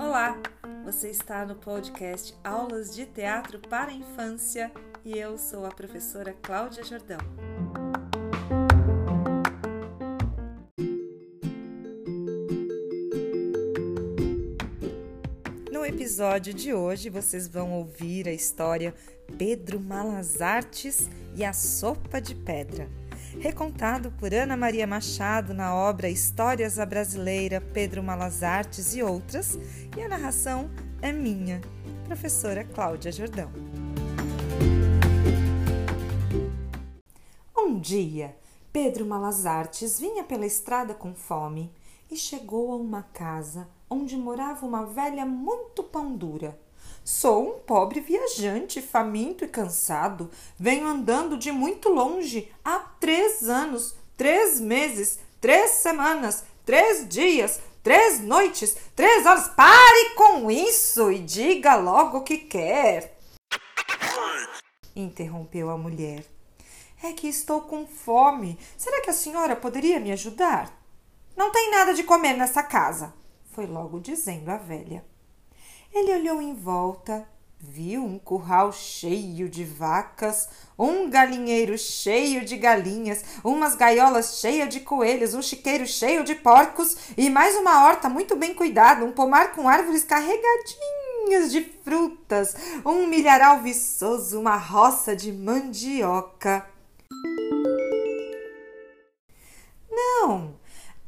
[0.00, 0.40] Olá,
[0.82, 4.72] você está no podcast Aulas de Teatro para a Infância
[5.04, 7.18] e eu sou a professora Cláudia Jordão.
[15.70, 18.94] No episódio de hoje vocês vão ouvir a história
[19.36, 22.88] Pedro Malas Artes e a Sopa de Pedra
[23.38, 29.58] recontado por Ana Maria Machado na obra Histórias à Brasileira, Pedro Malas Artes e outras,
[29.96, 30.70] e a narração
[31.02, 31.60] é minha,
[32.06, 33.50] professora Cláudia Jordão.
[37.56, 38.36] Um dia,
[38.72, 41.70] Pedro Malas Artes vinha pela estrada com fome
[42.10, 46.58] e chegou a uma casa onde morava uma velha muito pão dura
[47.04, 50.30] Sou um pobre viajante, faminto e cansado.
[50.58, 58.20] Venho andando de muito longe há três anos, três meses, três semanas, três dias, três
[58.20, 59.48] noites, três horas.
[59.48, 63.16] Pare com isso e diga logo o que quer.
[64.96, 66.24] Interrompeu a mulher.
[67.02, 68.58] É que estou com fome.
[68.76, 70.76] Será que a senhora poderia me ajudar?
[71.36, 73.14] Não tem nada de comer nessa casa,
[73.52, 75.04] foi logo dizendo a velha.
[75.98, 77.26] Ele olhou em volta,
[77.58, 80.46] viu um curral cheio de vacas,
[80.78, 86.98] um galinheiro cheio de galinhas, umas gaiolas cheias de coelhos, um chiqueiro cheio de porcos
[87.16, 93.06] e mais uma horta muito bem cuidada, um pomar com árvores carregadinhas de frutas, um
[93.06, 96.68] milharal viçoso, uma roça de mandioca.
[99.90, 100.56] Não,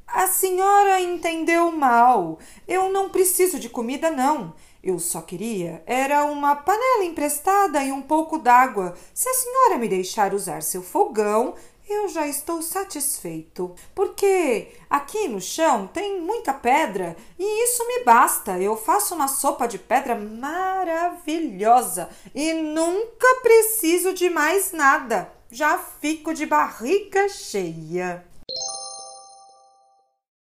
[0.06, 2.38] a senhora entendeu mal.
[2.66, 4.54] Eu não preciso de comida, não.
[4.88, 8.96] Eu só queria era uma panela emprestada e um pouco d'água.
[9.12, 11.54] Se a senhora me deixar usar seu fogão,
[11.86, 18.58] eu já estou satisfeito, porque aqui no chão tem muita pedra e isso me basta.
[18.58, 25.30] Eu faço uma sopa de pedra maravilhosa e nunca preciso de mais nada.
[25.50, 28.24] Já fico de barriga cheia.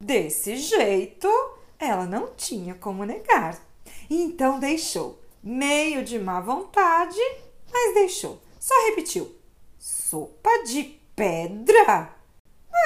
[0.02, 1.28] Desse jeito,
[1.78, 3.67] ela não tinha como negar.
[4.10, 7.20] Então deixou, meio de má vontade,
[7.72, 8.42] mas deixou.
[8.60, 9.36] Só repetiu:
[9.78, 10.84] Sopa de
[11.16, 12.16] pedra?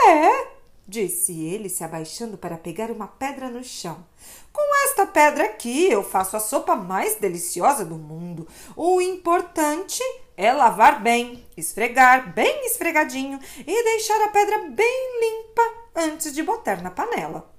[0.07, 0.47] É,
[0.87, 4.03] disse ele, se abaixando para pegar uma pedra no chão.
[4.51, 8.47] Com esta pedra aqui eu faço a sopa mais deliciosa do mundo.
[8.75, 10.01] O importante
[10.35, 15.61] é lavar bem, esfregar bem esfregadinho e deixar a pedra bem limpa
[15.95, 17.49] antes de botar na panela.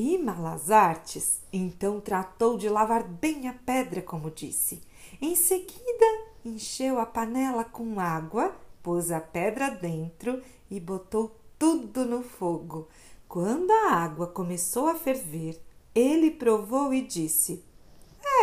[0.00, 4.80] E Malas Artes então tratou de lavar bem a pedra, como disse.
[5.20, 6.06] Em seguida,
[6.44, 12.86] encheu a panela com água, pôs a pedra dentro e botou tudo no fogo.
[13.26, 15.60] Quando a água começou a ferver,
[15.92, 17.64] ele provou e disse: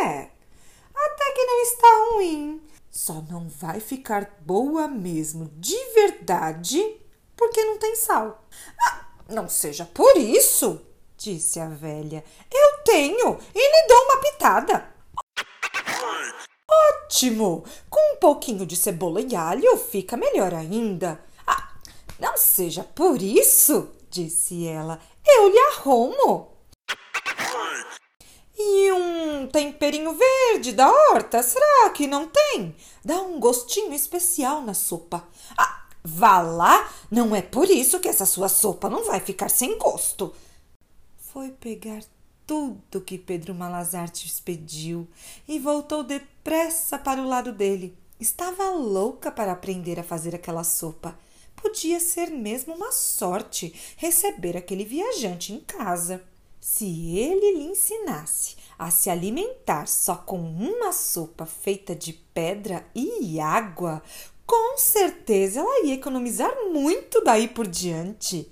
[0.02, 0.28] É,
[0.94, 2.60] até que não está ruim.
[2.90, 7.00] Só não vai ficar boa mesmo, de verdade,
[7.34, 8.44] porque não tem sal.
[8.78, 10.84] Ah, não seja por isso,
[11.16, 12.24] disse a velha.
[12.52, 14.96] Eu tenho e lhe dou uma pitada.
[16.68, 17.64] Ótimo!
[17.88, 21.20] Com um pouquinho de cebola e alho fica melhor ainda.
[21.46, 21.72] Ah,
[22.18, 25.00] não seja por isso, disse ela.
[25.26, 26.52] Eu lhe arrumo.
[28.58, 32.74] E um temperinho verde da horta, será que não tem?
[33.04, 35.28] Dá um gostinho especial na sopa.
[35.58, 39.76] Ah, vá lá, não é por isso que essa sua sopa não vai ficar sem
[39.76, 40.34] gosto
[41.36, 42.02] foi pegar
[42.46, 45.06] tudo que Pedro Malazarte pediu
[45.46, 47.94] e voltou depressa para o lado dele.
[48.18, 51.14] Estava louca para aprender a fazer aquela sopa.
[51.54, 56.24] Podia ser mesmo uma sorte receber aquele viajante em casa.
[56.58, 63.38] Se ele lhe ensinasse a se alimentar só com uma sopa feita de pedra e
[63.38, 64.02] água,
[64.46, 68.50] com certeza ela ia economizar muito daí por diante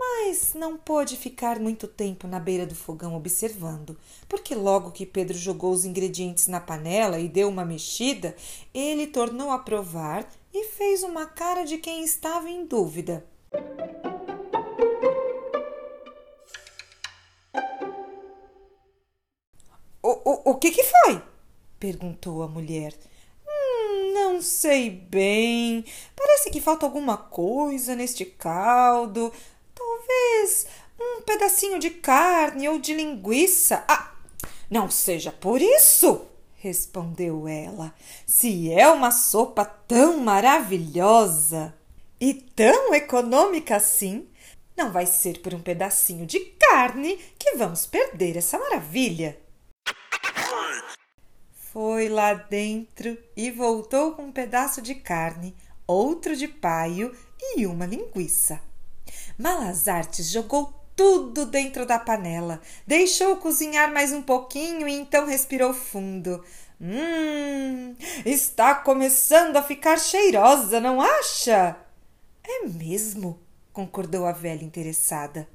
[0.00, 5.36] mas não pôde ficar muito tempo na beira do fogão observando, porque logo que Pedro
[5.36, 8.34] jogou os ingredientes na panela e deu uma mexida,
[8.72, 13.26] ele tornou a provar e fez uma cara de quem estava em dúvida.
[20.02, 21.22] O, o, o que, que foi?
[21.78, 22.94] perguntou a mulher.
[23.46, 25.84] Hum, não sei bem.
[26.16, 29.30] Parece que falta alguma coisa neste caldo.
[30.10, 30.66] Talvez
[30.98, 33.84] um pedacinho de carne ou de linguiça.
[33.86, 34.12] Ah,
[34.68, 36.26] não seja por isso,
[36.56, 37.94] respondeu ela.
[38.26, 41.72] Se é uma sopa tão maravilhosa
[42.20, 44.28] e tão econômica assim,
[44.76, 49.38] não vai ser por um pedacinho de carne que vamos perder essa maravilha.
[51.72, 55.54] Foi lá dentro e voltou com um pedaço de carne,
[55.86, 57.16] outro de paio
[57.54, 58.60] e uma linguiça.
[59.38, 66.44] Malazartes jogou tudo dentro da panela, deixou cozinhar mais um pouquinho e então respirou fundo.
[66.80, 71.76] Hum, está começando a ficar cheirosa, não acha?
[72.42, 73.38] É mesmo,
[73.72, 75.48] concordou a velha interessada.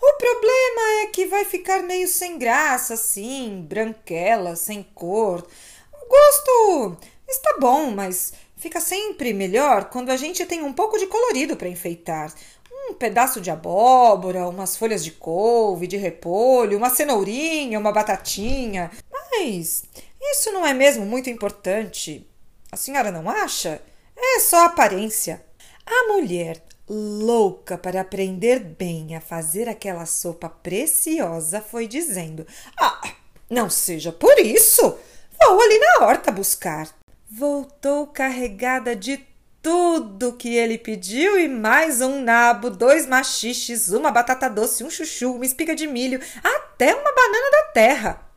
[0.00, 5.46] O problema é que vai ficar meio sem graça, assim, branquela, sem cor.
[5.92, 6.98] O gosto
[7.28, 11.68] está bom, mas fica sempre melhor quando a gente tem um pouco de colorido para
[11.68, 12.32] enfeitar.
[12.94, 18.88] Um pedaço de abóbora, umas folhas de couve, de repolho, uma cenourinha, uma batatinha.
[19.10, 19.82] Mas
[20.22, 22.24] isso não é mesmo muito importante.
[22.70, 23.82] A senhora não acha?
[24.16, 25.44] É só aparência.
[25.84, 32.46] A mulher louca para aprender bem a fazer aquela sopa preciosa, foi dizendo:
[32.78, 33.12] Ah,
[33.50, 34.82] não seja por isso!
[35.36, 36.88] Vou ali na horta buscar.
[37.28, 39.33] Voltou carregada de
[39.64, 45.32] tudo que ele pediu e mais um nabo, dois machiches, uma batata doce, um chuchu,
[45.32, 48.28] uma espiga de milho, até uma banana da terra.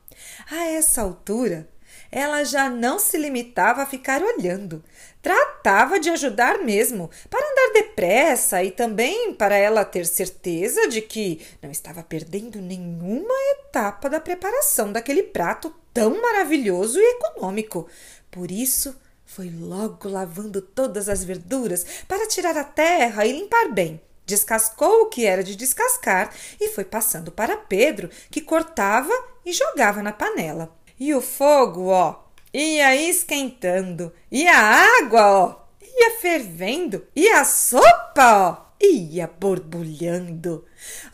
[0.50, 1.68] A essa altura,
[2.10, 4.82] ela já não se limitava a ficar olhando.
[5.22, 11.46] Tratava de ajudar mesmo, para andar depressa e também para ela ter certeza de que
[11.62, 17.86] não estava perdendo nenhuma etapa da preparação daquele prato tão maravilhoso e econômico.
[18.32, 18.96] Por isso,
[19.38, 24.02] foi logo lavando todas as verduras para tirar a terra e limpar bem.
[24.26, 29.14] Descascou o que era de descascar e foi passando para Pedro, que cortava
[29.46, 30.76] e jogava na panela.
[31.00, 34.58] E o fogo, ó, ia esquentando, e a
[35.04, 37.86] água, ó, ia fervendo, e a sopa,
[38.18, 40.66] ó, ia borbulhando.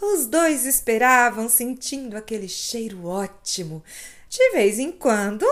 [0.01, 3.83] Os dois esperavam, sentindo aquele cheiro ótimo.
[4.29, 5.45] De vez em quando,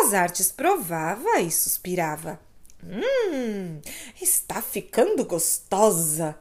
[0.00, 2.40] Malazartes provava e suspirava.
[2.82, 3.80] Hum,
[4.20, 6.38] está ficando gostosa.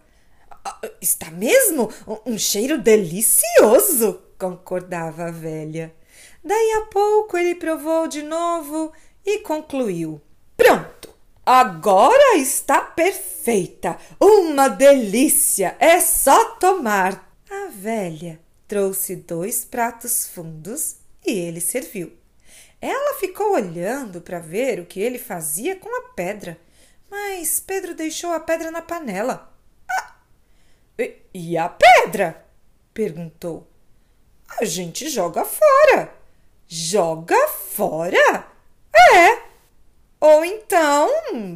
[0.63, 1.91] Ah, está mesmo
[2.25, 5.93] um cheiro delicioso, concordava a velha.
[6.41, 8.93] Daí a pouco ele provou de novo
[9.25, 10.21] e concluiu:
[10.55, 11.13] Pronto!
[11.45, 13.97] Agora está perfeita!
[14.21, 15.75] Uma delícia!
[15.79, 17.29] É só tomar!
[17.51, 20.95] A velha trouxe dois pratos fundos
[21.25, 22.18] e ele serviu.
[22.81, 26.57] Ela ficou olhando para ver o que ele fazia com a pedra,
[27.09, 29.53] mas Pedro deixou a pedra na panela.
[29.89, 30.15] Ah,
[31.33, 32.45] e a pedra?
[32.93, 33.67] perguntou.
[34.59, 36.13] A gente joga fora.
[36.67, 38.47] Joga fora?
[38.93, 39.41] É.
[40.19, 41.09] Ou então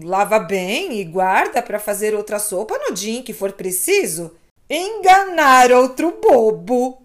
[0.04, 4.36] lava bem e guarda para fazer outra sopa no dia em que for preciso.
[4.70, 7.03] Enganar outro bobo.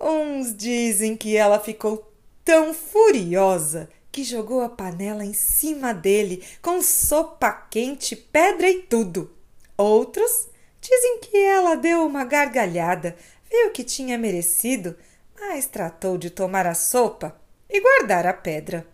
[0.00, 2.12] Uns dizem que ela ficou
[2.44, 9.30] tão furiosa que jogou a panela em cima dele com sopa quente, pedra e tudo.
[9.76, 10.48] Outros
[10.80, 13.16] dizem que ela deu uma gargalhada,
[13.50, 14.96] viu que tinha merecido
[15.40, 17.38] mas tratou de tomar a sopa
[17.68, 18.86] e guardar a pedra.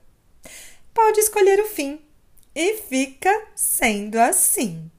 [0.93, 2.01] Pode escolher o fim,
[2.55, 4.91] e fica sendo assim.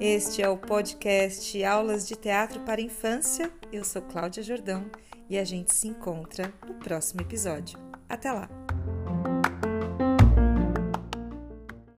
[0.00, 3.52] Este é o podcast Aulas de Teatro para Infância.
[3.70, 4.90] Eu sou Cláudia Jordão
[5.28, 7.78] e a gente se encontra no próximo episódio.
[8.08, 8.59] Até lá!